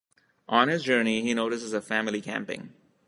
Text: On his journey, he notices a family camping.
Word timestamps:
On 0.49 0.67
his 0.67 0.81
journey, 0.81 1.21
he 1.21 1.35
notices 1.35 1.73
a 1.73 1.79
family 1.79 2.21
camping. 2.21 2.73